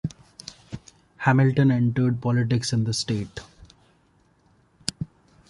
[1.17, 3.39] Hamilton entered politics in the state.